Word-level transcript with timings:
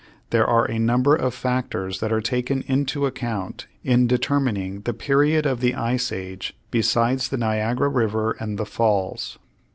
There 0.31 0.47
are 0.47 0.65
a 0.65 0.79
number 0.79 1.15
of 1.15 1.31
factors 1.31 1.99
that 1.99 2.11
are 2.11 2.21
taken 2.21 2.63
into 2.65 3.05
account 3.05 3.67
in 3.83 4.07
determining 4.07 4.81
the 4.81 4.95
period 4.95 5.45
of 5.45 5.59
the 5.59 5.75
ice 5.75 6.11
age 6.11 6.55
besides 6.71 7.29
the 7.29 7.37
Niagara 7.37 7.87
River 7.87 8.31
and 8.39 8.57
the 8.57 8.65
Falls. 8.65 9.37